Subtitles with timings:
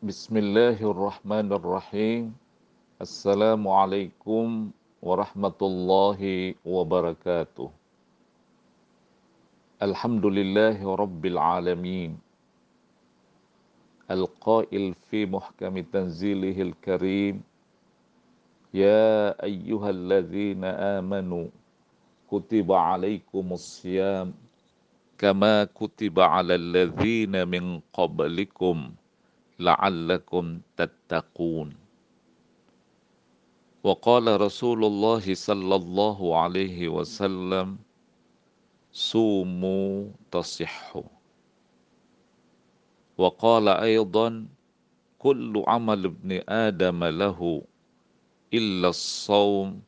[0.00, 2.32] بسم الله الرحمن الرحيم
[3.04, 4.46] السلام عليكم
[5.04, 6.20] ورحمة الله
[6.64, 7.68] وبركاته
[9.82, 12.16] الحمد لله رب العالمين
[14.10, 17.36] القائل في محكم تنزيله الكريم
[18.72, 21.46] يا أيها الذين آمنوا
[22.32, 24.32] كتب عليكم الصيام
[25.20, 28.76] كما كتب على الذين من قبلكم
[29.60, 31.68] لعلكم تتقون.
[33.84, 37.78] وقال رسول الله صلى الله عليه وسلم
[38.92, 41.08] صوموا تصحوا.
[43.18, 44.48] وقال أيضا
[45.18, 47.62] كل عمل ابن آدم له
[48.54, 49.80] إلا الصوم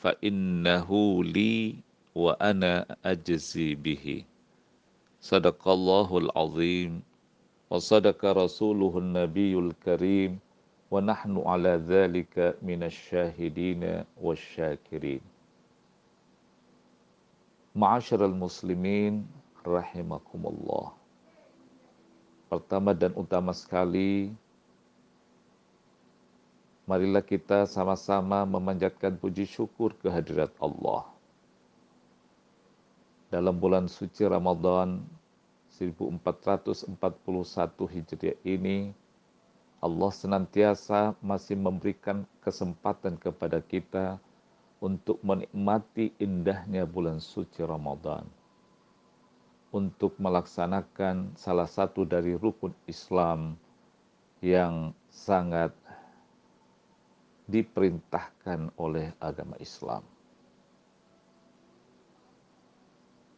[0.00, 0.90] فإنه
[1.24, 1.76] لي
[2.14, 4.24] وأنا أجزي به.
[5.20, 7.09] صدق الله العظيم.
[7.69, 10.31] وصدق رسوله النبي الكريم
[10.91, 13.83] ونحن على ذلك من الشاهدين
[14.21, 15.23] والشاكرين
[17.75, 19.13] معاشر المسلمين
[19.67, 20.87] رحمكم الله
[22.45, 24.29] Pertama dan utama sekali,
[26.85, 31.09] marilah kita sama-sama memanjatkan puji syukur kehadirat Allah.
[33.33, 35.01] Dalam bulan suci Ramadan
[35.80, 36.92] 1441
[37.88, 38.92] Hijriah ini
[39.80, 44.20] Allah senantiasa masih memberikan kesempatan kepada kita
[44.76, 48.28] untuk menikmati indahnya bulan suci Ramadan.
[49.72, 53.56] Untuk melaksanakan salah satu dari rukun Islam
[54.44, 55.72] yang sangat
[57.48, 60.04] diperintahkan oleh agama Islam.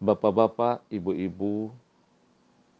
[0.02, 1.70] Bapak-bapak, ibu-ibu,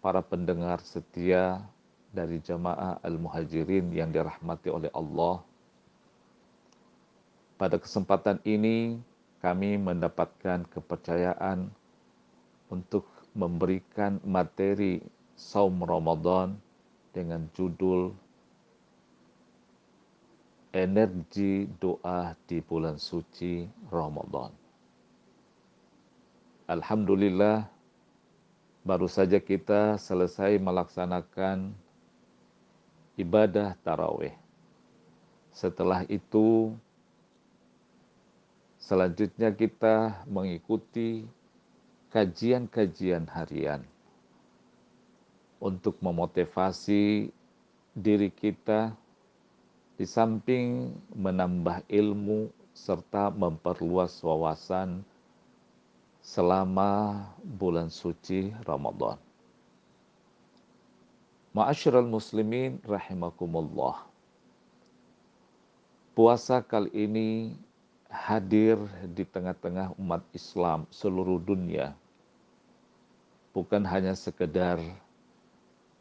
[0.03, 1.63] para pendengar setia
[2.11, 5.41] dari jamaah Al-Muhajirin yang dirahmati oleh Allah.
[7.57, 8.99] Pada kesempatan ini
[9.39, 11.71] kami mendapatkan kepercayaan
[12.69, 15.01] untuk memberikan materi
[15.39, 16.59] saum Ramadan
[17.15, 18.13] dengan judul
[20.73, 24.51] Energi Doa di Bulan Suci Ramadan.
[26.69, 27.72] Alhamdulillah
[28.83, 31.71] baru saja kita selesai melaksanakan
[33.15, 34.35] ibadah tarawih.
[35.55, 36.75] Setelah itu,
[38.83, 41.23] selanjutnya kita mengikuti
[42.11, 43.87] kajian-kajian harian
[45.63, 47.31] untuk memotivasi
[47.95, 48.97] diri kita
[49.95, 55.05] di samping menambah ilmu serta memperluas wawasan
[56.23, 59.19] selama bulan suci Ramadan.
[61.53, 64.09] Ma'asyiral muslimin rahimakumullah.
[66.17, 67.53] Puasa kali ini
[68.09, 71.93] hadir di tengah-tengah umat Islam seluruh dunia.
[73.53, 74.81] Bukan hanya sekedar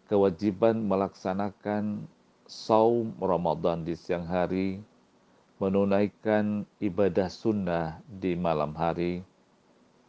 [0.07, 2.07] kewajiban melaksanakan
[2.47, 4.83] saum Ramadan di siang hari,
[5.55, 9.23] menunaikan ibadah sunnah di malam hari,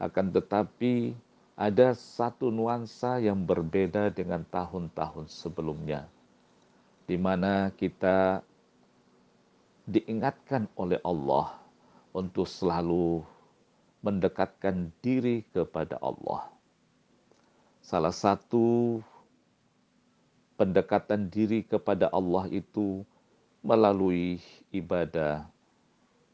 [0.02, 1.14] akan tetapi
[1.54, 6.10] ada satu nuansa yang berbeda dengan tahun-tahun sebelumnya,
[7.06, 8.42] di mana kita
[9.86, 11.54] diingatkan oleh Allah
[12.10, 13.22] untuk selalu
[14.02, 16.50] mendekatkan diri kepada Allah.
[17.78, 18.98] Salah satu
[20.58, 23.06] pendekatan diri kepada Allah itu
[23.62, 24.42] melalui
[24.74, 25.46] ibadah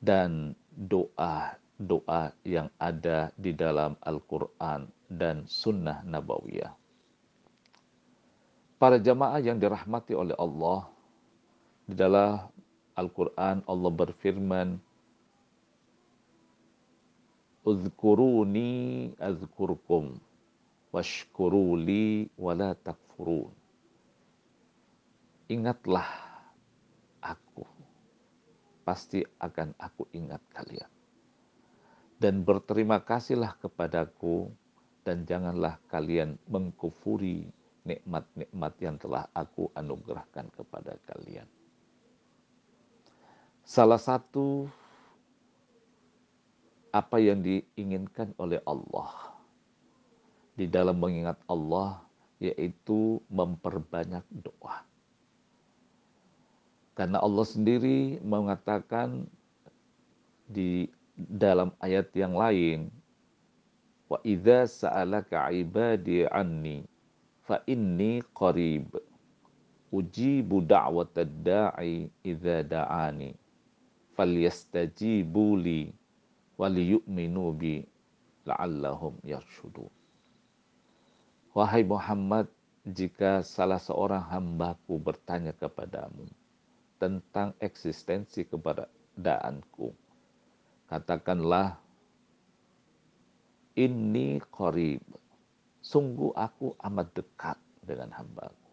[0.00, 6.74] dan doa doa yang ada di dalam Al-Quran dan Sunnah Nabawiyah.
[8.82, 10.90] Para jamaah yang dirahmati oleh Allah,
[11.86, 12.50] di dalam
[12.98, 14.68] Al-Quran Allah berfirman,
[17.62, 20.18] Uzkuruni azkurkum,
[20.90, 23.54] washkuruli wala takfurun.
[25.52, 26.08] Ingatlah
[27.22, 27.64] aku,
[28.82, 30.97] pasti akan aku ingat kalian
[32.19, 34.50] dan berterima kasihlah kepadaku
[35.06, 37.47] dan janganlah kalian mengkufuri
[37.87, 41.49] nikmat-nikmat yang telah aku anugerahkan kepada kalian.
[43.65, 44.69] Salah satu
[46.93, 49.38] apa yang diinginkan oleh Allah
[50.59, 52.03] di dalam mengingat Allah
[52.43, 54.82] yaitu memperbanyak doa.
[56.99, 59.31] Karena Allah sendiri mengatakan
[60.50, 62.94] di dalam ayat yang lain
[64.06, 66.87] wa idza sa'alaka ibadi anni
[67.43, 68.94] fa inni qarib
[69.91, 73.35] ujibu da'watad da'i idza da'ani
[74.15, 75.91] falyastajibu li
[76.59, 77.82] waliyu'minu bi
[78.47, 79.91] la'allahum yarshudun.
[81.55, 82.50] Wahai Muhammad,
[82.82, 86.26] jika salah seorang hambaku bertanya kepadamu
[86.99, 89.94] tentang eksistensi keberadaanku,
[90.88, 91.76] katakanlah,
[93.79, 95.05] ini qarib,
[95.85, 98.73] sungguh aku amat dekat dengan hambaku.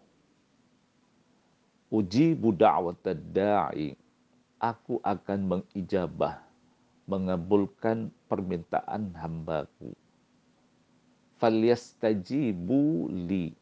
[1.94, 3.94] Uji da'wat da'i,
[4.58, 6.46] aku akan mengijabah
[7.06, 9.94] mengabulkan permintaan hambaku.
[11.38, 13.54] Falyastajibu li.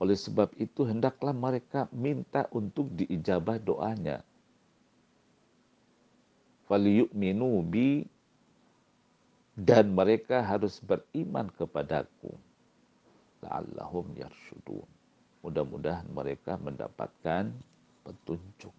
[0.00, 4.24] Oleh sebab itu hendaklah mereka minta untuk diijabah doanya.
[6.72, 8.00] Falyu'minu bi
[9.52, 12.32] dan mereka harus beriman kepadaku.
[13.44, 14.88] La'allahum yarsyudun.
[15.44, 17.52] Mudah-mudahan mereka mendapatkan
[18.08, 18.72] petunjuk.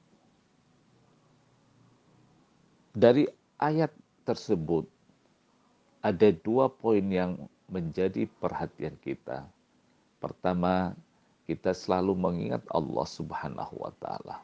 [2.98, 3.30] Dari
[3.62, 3.94] ayat
[4.26, 4.90] tersebut
[6.02, 9.46] ada dua poin yang menjadi perhatian kita.
[10.18, 10.98] Pertama,
[11.46, 14.42] kita selalu mengingat Allah Subhanahu wa taala.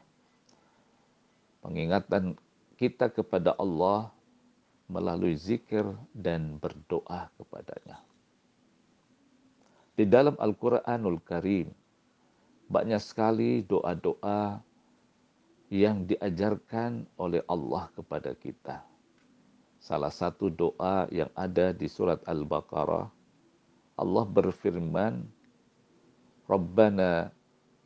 [1.66, 2.38] Pengingatan
[2.80, 4.08] kita kepada Allah
[4.88, 5.84] melalui zikir
[6.16, 8.00] dan berdoa kepadanya.
[10.00, 11.68] Di dalam Al-Qur'anul Karim
[12.72, 14.64] banyak sekali doa-doa
[15.68, 18.90] yang diajarkan oleh Allah kepada kita
[19.80, 23.08] salah satu doa yang ada di surat Al-Baqarah,
[23.96, 25.24] Allah berfirman,
[26.46, 27.32] Rabbana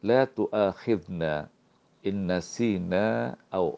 [0.02, 1.48] la tu'akhidna
[2.02, 3.78] in nasina au.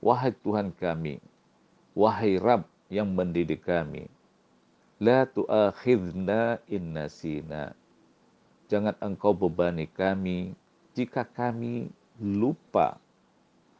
[0.00, 1.20] wahai Tuhan kami
[1.94, 4.08] wahai Rabb yang mendidik kami
[5.00, 7.72] la tu'akhidna in nasina
[8.66, 10.56] jangan engkau bebani kami
[10.96, 11.88] jika kami
[12.20, 13.00] lupa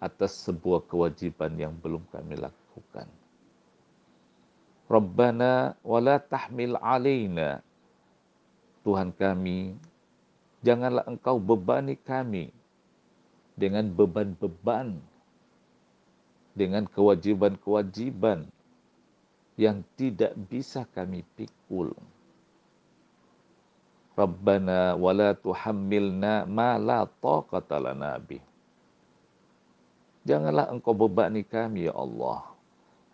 [0.00, 3.06] atas sebuah kewajiban yang belum kami lakukan.
[4.90, 7.60] Rabbana wala tahmil alaina.
[8.80, 9.76] Tuhan kami,
[10.64, 12.48] janganlah engkau bebani kami
[13.60, 14.96] dengan beban-beban,
[16.60, 18.44] dengan kewajiban-kewajiban
[19.56, 21.96] yang tidak bisa kami pikul.
[24.12, 28.44] Rabbana wala tuhammilna ma la taqata lana bih.
[30.28, 32.44] Janganlah engkau bebani kami ya Allah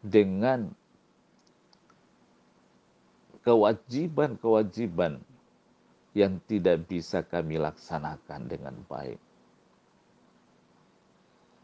[0.03, 0.75] dengan
[3.47, 5.23] kewajiban-kewajiban
[6.19, 9.23] yang tidak bisa kami laksanakan dengan baik.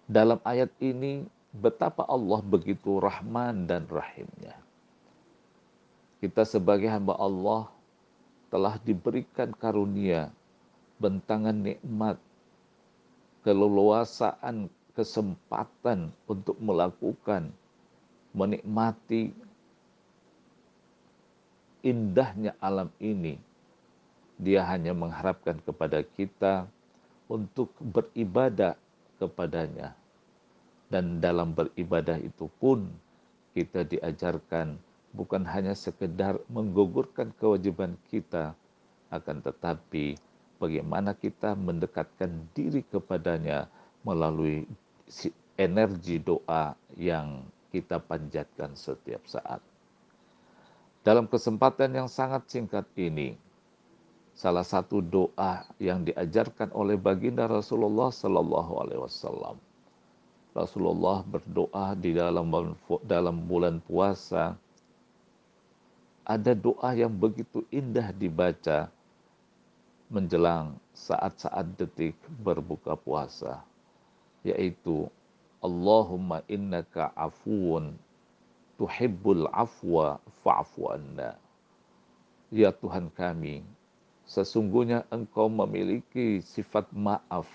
[0.06, 4.57] Dalam ayat ini betapa Allah begitu rahman dan rahimnya.
[6.25, 7.69] Kita sebagai hamba Allah
[8.49, 10.33] telah diberikan karunia,
[10.97, 12.17] bentangan nikmat,
[13.45, 17.53] keleluasaan, kesempatan untuk melakukan
[18.32, 19.32] menikmati
[21.85, 23.37] indahnya alam ini,
[24.39, 26.65] dia hanya mengharapkan kepada kita
[27.27, 28.79] untuk beribadah
[29.19, 29.93] kepadanya.
[30.93, 32.84] Dan dalam beribadah itu pun
[33.56, 34.77] kita diajarkan
[35.17, 38.53] bukan hanya sekedar menggugurkan kewajiban kita,
[39.08, 40.20] akan tetapi
[40.61, 43.72] bagaimana kita mendekatkan diri kepadanya
[44.05, 44.69] melalui
[45.56, 47.41] energi doa yang
[47.72, 49.65] kita panjatkan setiap saat.
[51.01, 53.34] Dalam kesempatan yang sangat singkat ini,
[54.37, 59.71] salah satu doa yang diajarkan oleh baginda Rasulullah Sallallahu Alaihi Wasallam.
[60.53, 62.77] Rasulullah berdoa di dalam
[63.09, 64.53] dalam bulan puasa.
[66.23, 68.93] Ada doa yang begitu indah dibaca
[70.13, 73.65] menjelang saat-saat detik berbuka puasa,
[74.44, 75.09] yaitu
[75.65, 77.97] Allahumma innaka afuun
[78.77, 81.41] tuhibbul afwa fa'fu anna.
[82.53, 83.65] Ya Tuhan kami,
[84.29, 87.49] sesungguhnya Engkau memiliki sifat maaf.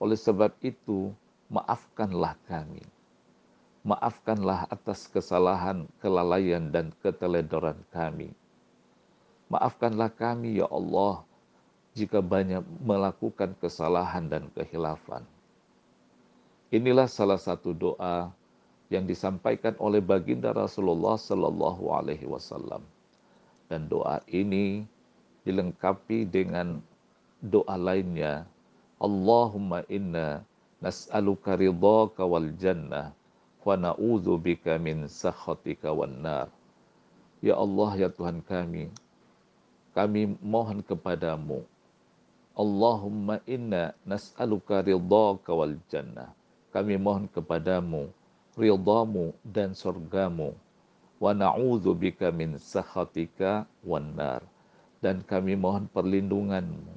[0.00, 1.12] Oleh sebab itu,
[1.54, 2.82] maafkanlah kami.
[3.86, 8.34] Maafkanlah atas kesalahan, kelalaian, dan keteledoran kami.
[9.46, 11.22] Maafkanlah kami, ya Allah,
[11.94, 15.22] jika banyak melakukan kesalahan dan kehilafan.
[16.74, 18.34] Inilah salah satu doa
[18.90, 22.82] yang disampaikan oleh baginda Rasulullah Sallallahu Alaihi Wasallam.
[23.70, 24.82] Dan doa ini
[25.46, 26.82] dilengkapi dengan
[27.38, 28.48] doa lainnya.
[28.98, 30.42] Allahumma inna
[30.84, 33.16] nas'aluka ridhaka wal jannah
[33.64, 36.52] wa na'udzu bika min sakhatika wan nar.
[37.40, 38.92] Ya Allah ya Tuhan kami,
[39.96, 41.64] kami mohon kepadamu.
[42.52, 46.36] Allahumma inna nas'aluka ridhaka wal jannah.
[46.68, 48.12] Kami mohon kepadamu
[48.60, 50.52] ridhamu dan surgamu.
[51.16, 54.44] Wa na'udzu bika min sakhatika wan nar.
[55.00, 56.92] Dan kami mohon perlindunganmu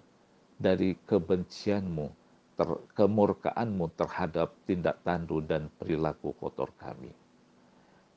[0.60, 2.27] dari kebencianmu
[2.58, 7.14] ter, kemurkaanmu terhadap tindak tanduk dan perilaku kotor kami.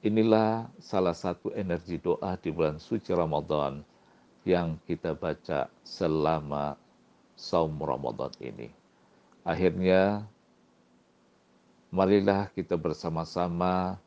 [0.01, 3.85] Inilah salah satu energi doa di bulan suci Ramadan
[4.49, 6.73] yang kita baca selama
[7.37, 8.73] saum Ramadan ini.
[9.45, 10.25] Akhirnya,
[11.93, 14.01] marilah kita bersama-sama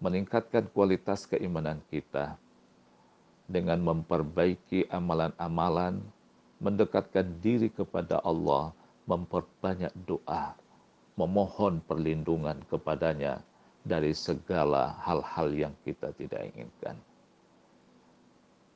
[0.00, 2.36] meningkatkan kualitas keimanan kita
[3.48, 6.00] dengan memperbaiki amalan-amalan,
[6.60, 8.76] mendekatkan diri kepada Allah,
[9.10, 10.54] memperbanyak doa,
[11.18, 13.42] memohon perlindungan kepadanya
[13.82, 16.94] dari segala hal-hal yang kita tidak inginkan.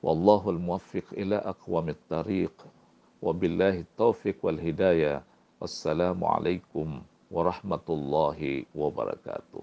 [0.02, 2.52] Wallahul muwaffiq ila aqwamit tariq.
[3.22, 5.22] Wabillahi taufiq wal hidayah.
[5.62, 6.98] Wassalamualaikum
[7.30, 9.62] warahmatullahi wabarakatuh.